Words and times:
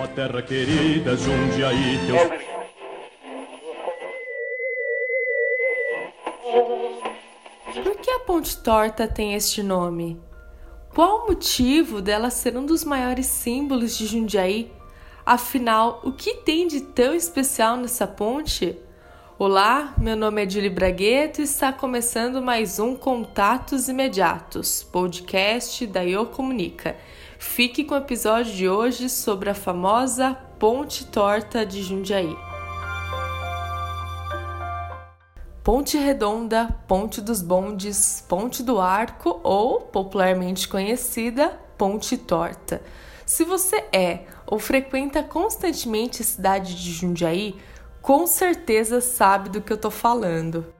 Ó 0.00 0.06
terra 0.06 0.40
querida, 0.40 1.16
Jundiaí, 1.16 1.98
teus... 2.06 2.48
Por 7.82 7.96
que 7.96 8.08
a 8.08 8.20
Ponte 8.20 8.56
Torta 8.58 9.08
tem 9.08 9.34
este 9.34 9.60
nome? 9.60 10.20
Qual 10.94 11.24
o 11.24 11.26
motivo 11.26 12.00
dela 12.00 12.30
ser 12.30 12.56
um 12.56 12.64
dos 12.64 12.84
maiores 12.84 13.26
símbolos 13.26 13.98
de 13.98 14.06
Jundiaí? 14.06 14.70
Afinal, 15.26 16.00
o 16.04 16.12
que 16.12 16.34
tem 16.36 16.68
de 16.68 16.80
tão 16.80 17.12
especial 17.12 17.76
nessa 17.76 18.06
ponte? 18.06 18.78
Olá, 19.36 19.94
meu 19.98 20.16
nome 20.16 20.44
é 20.44 20.48
Julie 20.48 20.70
Bragueto 20.70 21.40
e 21.40 21.44
está 21.44 21.72
começando 21.72 22.40
mais 22.40 22.78
um 22.78 22.94
Contatos 22.94 23.88
Imediatos, 23.88 24.84
podcast 24.84 25.84
da 25.88 26.04
Eu 26.04 26.26
Comunica. 26.26 26.96
Fique 27.38 27.84
com 27.84 27.94
o 27.94 27.98
episódio 27.98 28.52
de 28.52 28.68
hoje 28.68 29.08
sobre 29.08 29.48
a 29.48 29.54
famosa 29.54 30.34
Ponte 30.58 31.06
Torta 31.06 31.64
de 31.64 31.84
Jundiaí. 31.84 32.36
Ponte 35.62 35.96
Redonda, 35.96 36.76
Ponte 36.88 37.20
dos 37.20 37.40
Bondes, 37.40 38.24
Ponte 38.28 38.60
do 38.60 38.80
Arco 38.80 39.38
ou, 39.44 39.82
popularmente 39.82 40.66
conhecida, 40.66 41.56
Ponte 41.78 42.16
Torta. 42.16 42.82
Se 43.24 43.44
você 43.44 43.84
é 43.92 44.24
ou 44.44 44.58
frequenta 44.58 45.22
constantemente 45.22 46.22
a 46.22 46.24
cidade 46.24 46.74
de 46.74 46.90
Jundiaí, 46.90 47.54
com 48.02 48.26
certeza 48.26 49.00
sabe 49.00 49.48
do 49.48 49.62
que 49.62 49.72
eu 49.72 49.76
estou 49.76 49.92
falando. 49.92 50.74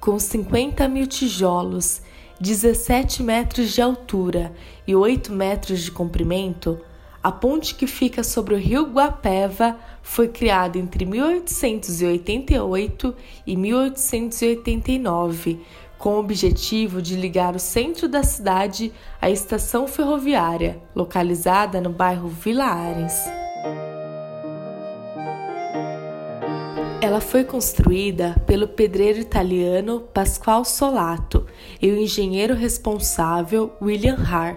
Com 0.00 0.18
50 0.18 0.88
mil 0.88 1.06
tijolos, 1.06 2.00
17 2.42 3.22
metros 3.22 3.72
de 3.72 3.80
altura 3.80 4.52
e 4.84 4.96
8 4.96 5.32
metros 5.32 5.82
de 5.82 5.92
comprimento, 5.92 6.80
a 7.22 7.30
ponte 7.30 7.76
que 7.76 7.86
fica 7.86 8.24
sobre 8.24 8.56
o 8.56 8.58
rio 8.58 8.86
Guapeva 8.86 9.78
foi 10.02 10.26
criada 10.26 10.76
entre 10.76 11.06
1888 11.06 13.14
e 13.46 13.56
1889, 13.56 15.60
com 15.96 16.16
o 16.16 16.18
objetivo 16.18 17.00
de 17.00 17.14
ligar 17.14 17.54
o 17.54 17.60
centro 17.60 18.08
da 18.08 18.24
cidade 18.24 18.92
à 19.20 19.30
estação 19.30 19.86
ferroviária, 19.86 20.82
localizada 20.96 21.80
no 21.80 21.90
bairro 21.90 22.26
Vila 22.26 22.64
Ares. 22.64 23.41
Ela 27.02 27.20
foi 27.20 27.42
construída 27.42 28.40
pelo 28.46 28.68
pedreiro 28.68 29.18
italiano 29.18 30.02
Pasquale 30.14 30.64
Solato 30.64 31.44
e 31.80 31.90
o 31.90 31.96
engenheiro 31.98 32.54
responsável 32.54 33.72
William 33.82 34.16
Haar 34.16 34.56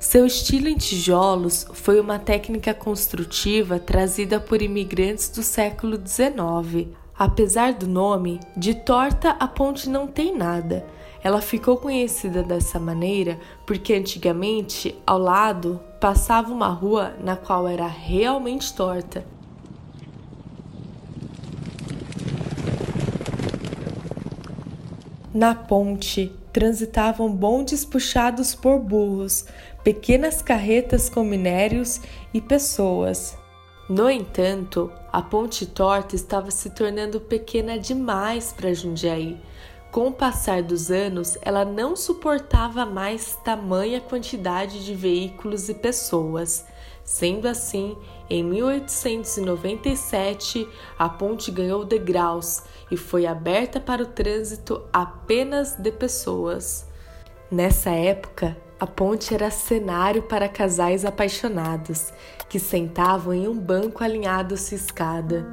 seu 0.00 0.26
estilo 0.26 0.68
em 0.68 0.76
tijolos 0.76 1.66
foi 1.72 2.00
uma 2.00 2.18
técnica 2.18 2.74
construtiva 2.74 3.78
trazida 3.78 4.40
por 4.40 4.60
imigrantes 4.60 5.28
do 5.28 5.42
século 5.42 5.96
XIX. 5.96 6.88
Apesar 7.16 7.72
do 7.72 7.86
nome, 7.86 8.38
de 8.56 8.74
torta 8.74 9.30
a 9.30 9.46
ponte 9.46 9.88
não 9.88 10.08
tem 10.08 10.36
nada. 10.36 10.84
Ela 11.22 11.40
ficou 11.40 11.76
conhecida 11.76 12.42
dessa 12.42 12.78
maneira 12.78 13.38
porque 13.64 13.94
antigamente, 13.94 14.94
ao 15.06 15.18
lado, 15.18 15.80
passava 16.00 16.52
uma 16.52 16.68
rua 16.68 17.14
na 17.22 17.36
qual 17.36 17.66
era 17.68 17.86
realmente 17.86 18.74
torta. 18.74 19.24
Na 25.34 25.52
ponte 25.52 26.32
transitavam 26.52 27.28
bondes 27.28 27.84
puxados 27.84 28.54
por 28.54 28.78
burros, 28.78 29.44
pequenas 29.82 30.40
carretas 30.40 31.10
com 31.10 31.24
minérios 31.24 32.00
e 32.32 32.40
pessoas. 32.40 33.36
No 33.90 34.08
entanto, 34.08 34.92
a 35.12 35.20
ponte 35.20 35.66
torta 35.66 36.14
estava 36.14 36.52
se 36.52 36.70
tornando 36.70 37.20
pequena 37.20 37.76
demais 37.76 38.52
para 38.52 38.72
Jundiaí. 38.72 39.36
Com 39.90 40.06
o 40.06 40.12
passar 40.12 40.62
dos 40.62 40.88
anos, 40.92 41.36
ela 41.42 41.64
não 41.64 41.96
suportava 41.96 42.86
mais 42.86 43.34
tamanha 43.44 44.00
quantidade 44.00 44.84
de 44.84 44.94
veículos 44.94 45.68
e 45.68 45.74
pessoas. 45.74 46.64
Sendo 47.04 47.46
assim, 47.46 47.96
em 48.30 48.42
1897, 48.42 50.66
a 50.98 51.06
ponte 51.08 51.50
ganhou 51.50 51.84
degraus 51.84 52.62
e 52.90 52.96
foi 52.96 53.26
aberta 53.26 53.78
para 53.78 54.02
o 54.02 54.06
trânsito 54.06 54.82
apenas 54.90 55.74
de 55.74 55.92
pessoas. 55.92 56.88
Nessa 57.50 57.90
época, 57.90 58.56
a 58.80 58.86
ponte 58.86 59.34
era 59.34 59.50
cenário 59.50 60.22
para 60.22 60.48
casais 60.48 61.04
apaixonados 61.04 62.10
que 62.48 62.58
sentavam 62.58 63.34
em 63.34 63.46
um 63.46 63.58
banco 63.58 64.02
alinhado 64.02 64.54
à 64.54 64.56
escada. 64.56 65.46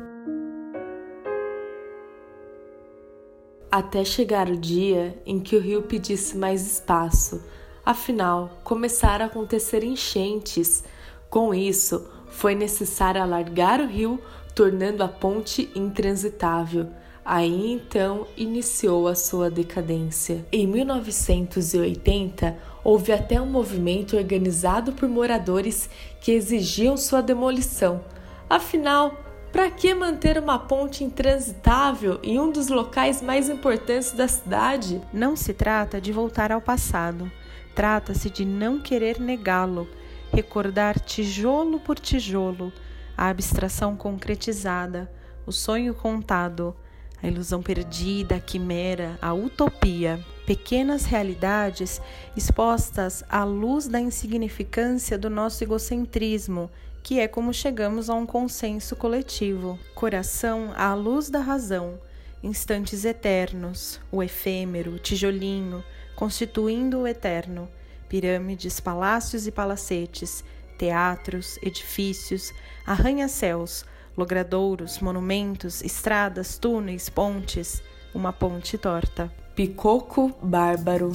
Até 3.72 4.04
chegar 4.04 4.50
o 4.50 4.58
dia 4.58 5.22
em 5.26 5.40
que 5.40 5.56
o 5.56 5.62
rio 5.62 5.84
pedisse 5.84 6.38
mais 6.38 6.66
espaço, 6.66 7.44
afinal, 7.86 8.50
começaram 8.64 9.26
a 9.26 9.28
acontecer 9.28 9.84
enchentes. 9.84 10.84
Com 11.32 11.54
isso, 11.54 12.06
foi 12.28 12.54
necessário 12.54 13.22
alargar 13.22 13.80
o 13.80 13.88
rio, 13.88 14.20
tornando 14.54 15.02
a 15.02 15.08
ponte 15.08 15.72
intransitável. 15.74 16.90
Aí 17.24 17.72
então 17.72 18.28
iniciou 18.36 19.08
a 19.08 19.16
sua 19.16 19.50
decadência. 19.50 20.46
Em 20.52 20.68
1980, 20.68 22.58
houve 22.84 23.14
até 23.14 23.40
um 23.40 23.46
movimento 23.46 24.18
organizado 24.18 24.92
por 24.92 25.08
moradores 25.08 25.90
que 26.20 26.34
exigiam 26.34 26.98
sua 26.98 27.22
demolição. 27.22 28.04
Afinal, 28.50 29.16
para 29.54 29.72
que 29.72 29.94
manter 29.94 30.38
uma 30.38 30.60
ponte 30.60 31.02
intransitável 31.02 32.20
em 32.22 32.38
um 32.42 32.52
dos 32.52 32.68
locais 32.68 33.22
mais 33.22 33.48
importantes 33.48 34.12
da 34.12 34.28
cidade? 34.28 35.02
Não 35.14 35.38
se 35.38 35.54
trata 35.54 36.02
de 36.02 36.12
voltar 36.12 36.52
ao 36.52 36.60
passado, 36.60 37.32
trata-se 37.74 38.30
de 38.30 38.44
não 38.44 38.82
querer 38.82 39.18
negá-lo, 39.18 39.88
recordar 40.32 41.00
tijolo 41.00 41.80
por 41.80 42.00
tijolo, 42.00 42.72
a 43.18 43.28
abstração 43.30 43.96
concretizada, 43.96 45.12
o 45.46 45.52
sonho 45.52 45.94
contado 45.94 46.76
a 47.22 47.28
ilusão 47.28 47.62
perdida, 47.62 48.36
a 48.36 48.40
quimera, 48.40 49.18
a 49.22 49.34
utopia, 49.34 50.20
pequenas 50.46 51.06
realidades 51.06 52.02
expostas 52.36 53.24
à 53.30 53.44
luz 53.44 53.88
da 53.88 54.00
insignificância 54.00 55.18
do 55.18 55.30
nosso 55.30 55.64
egocentrismo, 55.64 56.70
que 57.04 57.20
é 57.20 57.28
como 57.28 57.54
chegamos 57.54 58.10
a 58.10 58.16
um 58.16 58.26
consenso 58.26 58.96
coletivo. 58.96 59.78
Coração 59.94 60.72
à 60.76 60.94
luz 60.94 61.30
da 61.30 61.40
razão, 61.40 62.00
instantes 62.42 63.06
eternos, 63.06 64.00
o 64.12 64.24
efêmero, 64.24 64.94
o 64.96 65.00
tijolinho, 65.00 65.84
constituindo 66.16 67.00
o 67.00 67.08
eterno, 67.08 67.70
pirâmides, 68.12 68.82
palácios 68.82 69.48
e 69.48 69.52
palacetes, 69.54 70.44
teatros, 70.78 71.58
edifícios, 71.64 72.54
arranha-céus, 72.86 73.86
logradouros, 74.18 75.00
monumentos, 75.00 75.82
estradas, 75.82 76.58
túneis, 76.58 77.08
pontes, 77.08 77.82
uma 78.14 78.34
ponte 78.34 78.78
torta. 78.78 79.34
Picoco 79.56 80.36
bárbaro. 80.44 81.14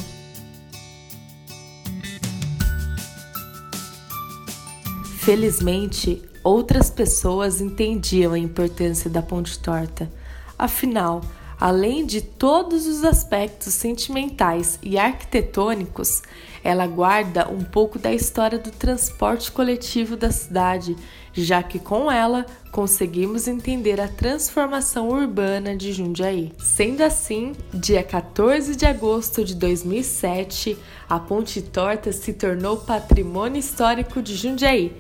Felizmente, 5.19 6.27
outras 6.43 6.89
pessoas 6.89 7.61
entendiam 7.61 8.33
a 8.33 8.39
importância 8.39 9.11
da 9.11 9.21
ponte 9.21 9.59
torta. 9.59 10.11
Afinal, 10.59 11.21
Além 11.59 12.05
de 12.05 12.21
todos 12.21 12.87
os 12.87 13.03
aspectos 13.03 13.73
sentimentais 13.73 14.79
e 14.83 14.99
arquitetônicos, 14.99 16.23
ela 16.63 16.87
guarda 16.87 17.49
um 17.49 17.65
pouco 17.65 17.99
da 17.99 18.13
história 18.13 18.59
do 18.59 18.71
transporte 18.71 19.51
coletivo 19.51 20.17
da 20.17 20.31
cidade, 20.31 20.97
já 21.33 21.63
que 21.63 21.79
com 21.79 22.11
ela 22.11 22.45
conseguimos 22.71 23.49
entender 23.49 24.01
a 24.01 24.09
transformação 24.09 25.09
urbana 25.09 25.75
de 25.75 25.93
Jundiaí. 25.93 26.53
Sendo 26.59 27.03
assim, 27.03 27.53
dia 27.73 28.03
14 28.03 28.77
de 28.77 28.85
agosto 28.85 29.43
de 29.43 29.55
2007, 29.55 30.77
a 31.09 31.19
Ponte 31.19 31.63
Torta 31.63 32.13
se 32.13 32.35
tornou 32.35 32.77
patrimônio 32.77 33.61
histórico 33.61 34.21
de 34.21 34.35
Jundiaí. 34.35 34.95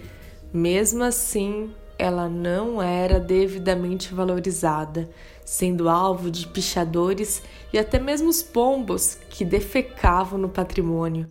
Mesmo 0.54 1.04
assim, 1.04 1.70
ela 1.98 2.28
não 2.28 2.82
era 2.82 3.18
devidamente 3.18 4.14
valorizada, 4.14 5.08
sendo 5.46 5.88
alvo 5.88 6.30
de 6.30 6.46
pichadores 6.48 7.40
e 7.72 7.78
até 7.78 7.98
mesmo 7.98 8.28
os 8.28 8.42
pombos 8.42 9.16
que 9.30 9.44
defecavam 9.44 10.38
no 10.38 10.48
patrimônio. 10.50 11.26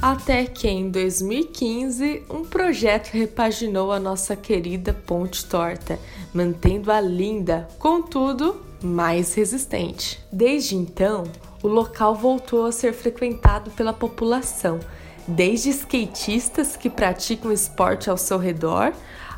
Até 0.00 0.44
que 0.44 0.68
em 0.68 0.90
2015, 0.90 2.24
um 2.30 2.44
projeto 2.44 3.08
repaginou 3.08 3.90
a 3.90 3.98
nossa 3.98 4.36
querida 4.36 4.92
Ponte 4.92 5.44
Torta, 5.46 5.98
mantendo-a 6.32 7.00
linda, 7.00 7.66
contudo, 7.78 8.62
mais 8.82 9.34
resistente. 9.34 10.22
Desde 10.30 10.76
então, 10.76 11.24
o 11.62 11.68
local 11.68 12.14
voltou 12.14 12.66
a 12.66 12.72
ser 12.72 12.92
frequentado 12.92 13.70
pela 13.70 13.94
população 13.94 14.78
desde 15.26 15.70
skatistas 15.70 16.76
que 16.76 16.90
praticam 16.90 17.50
esporte 17.50 18.10
ao 18.10 18.16
seu 18.16 18.38
redor 18.38 18.92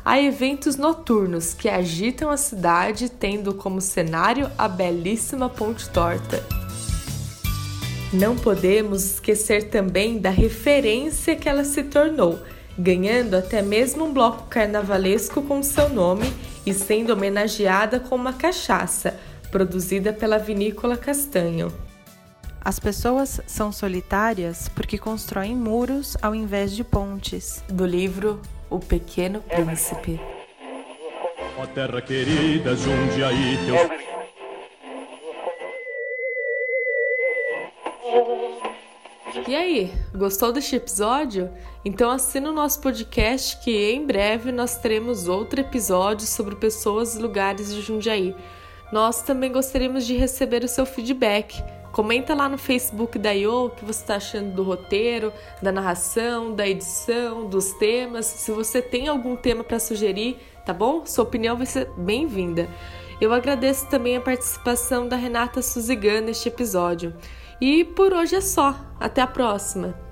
a 0.07 0.21
eventos 0.21 0.77
noturnos 0.77 1.53
que 1.53 1.67
agitam 1.67 2.29
a 2.29 2.37
cidade, 2.37 3.09
tendo 3.09 3.53
como 3.53 3.81
cenário 3.81 4.49
a 4.57 4.65
belíssima 4.65 5.49
Ponte 5.49 5.89
Torta. 5.89 6.41
Não 8.13 8.33
podemos 8.37 9.03
esquecer 9.03 9.63
também 9.63 10.17
da 10.17 10.29
referência 10.29 11.35
que 11.35 11.49
ela 11.49 11.65
se 11.65 11.83
tornou, 11.83 12.39
ganhando 12.79 13.35
até 13.35 13.61
mesmo 13.61 14.05
um 14.05 14.13
bloco 14.13 14.47
carnavalesco 14.47 15.41
com 15.41 15.61
seu 15.61 15.89
nome 15.89 16.33
e 16.65 16.73
sendo 16.73 17.11
homenageada 17.11 17.99
com 17.99 18.15
uma 18.15 18.31
cachaça, 18.31 19.19
produzida 19.51 20.13
pela 20.13 20.37
vinícola 20.37 20.95
Castanho. 20.95 21.69
As 22.63 22.79
pessoas 22.79 23.41
são 23.45 23.73
solitárias 23.73 24.69
porque 24.69 24.97
constroem 24.97 25.53
muros 25.53 26.15
ao 26.21 26.33
invés 26.33 26.73
de 26.73 26.85
pontes. 26.85 27.61
Do 27.67 27.85
livro 27.85 28.39
O 28.69 28.79
Pequeno 28.79 29.41
Príncipe. 29.41 30.19
Ó 31.57 31.65
terra 31.67 32.01
querida, 32.01 32.75
Jundiaí, 32.75 33.57
teus... 33.65 34.07
E 39.47 39.55
aí, 39.55 39.93
gostou 40.13 40.51
deste 40.51 40.75
episódio? 40.75 41.49
Então 41.85 42.11
assina 42.11 42.49
o 42.49 42.53
nosso 42.53 42.81
podcast 42.81 43.57
que 43.63 43.91
em 43.93 44.05
breve 44.05 44.51
nós 44.51 44.77
teremos 44.77 45.29
outro 45.29 45.61
episódio 45.61 46.27
sobre 46.27 46.55
pessoas 46.55 47.15
e 47.15 47.19
lugares 47.19 47.73
de 47.73 47.81
Jundiaí. 47.81 48.35
Nós 48.91 49.21
também 49.21 49.51
gostaríamos 49.51 50.05
de 50.05 50.17
receber 50.17 50.65
o 50.65 50.67
seu 50.67 50.85
feedback. 50.85 51.63
Comenta 51.97 52.35
lá 52.35 52.47
no 52.47 52.59
Facebook 52.59 53.17
da 53.17 53.31
IO 53.33 53.65
o 53.65 53.69
que 53.71 53.83
você 53.83 54.03
está 54.03 54.17
achando 54.17 54.53
do 54.53 54.61
roteiro, 54.61 55.33
da 55.63 55.71
narração, 55.71 56.53
da 56.53 56.67
edição, 56.67 57.47
dos 57.47 57.73
temas. 57.73 58.27
Se 58.27 58.51
você 58.51 58.83
tem 58.83 59.07
algum 59.07 59.35
tema 59.35 59.63
para 59.63 59.79
sugerir, 59.79 60.37
tá 60.63 60.71
bom? 60.71 61.07
Sua 61.07 61.23
opinião 61.23 61.57
vai 61.57 61.65
ser 61.65 61.89
bem-vinda. 61.97 62.69
Eu 63.19 63.33
agradeço 63.33 63.89
também 63.89 64.15
a 64.15 64.21
participação 64.21 65.07
da 65.07 65.15
Renata 65.15 65.59
Suzigan 65.59 66.21
neste 66.21 66.49
episódio. 66.49 67.15
E 67.59 67.83
por 67.83 68.13
hoje 68.13 68.35
é 68.35 68.41
só. 68.41 68.75
Até 68.99 69.21
a 69.21 69.27
próxima! 69.27 70.06